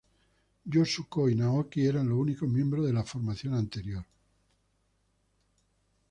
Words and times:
Yosu-ko 0.73 1.25
y 1.29 1.35
Naoki 1.35 1.85
eran 1.85 2.07
los 2.09 2.17
únicos 2.17 2.49
miembros 2.49 2.87
de 2.87 2.93
la 2.93 3.03
formación 3.03 3.53
anterior. 3.53 4.03